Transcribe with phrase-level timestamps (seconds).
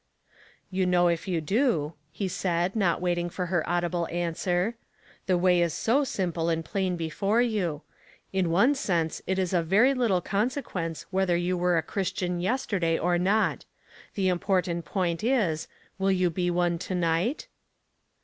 [0.71, 4.75] "You know if you do," he said, not waiting for her audible answer,"
[5.27, 7.83] the way is so simple and plain before you;
[8.33, 12.97] in one sense it is of very little consequence whether you were a Christian yesterday
[12.97, 13.65] or not;
[14.15, 15.67] the important point is,
[15.99, 17.47] will you be one to night